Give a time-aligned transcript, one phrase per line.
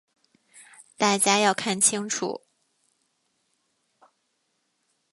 [0.97, 2.41] 大家要看清楚。